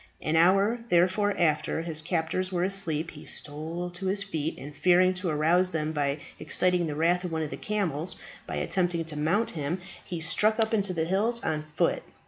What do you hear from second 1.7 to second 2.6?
his captors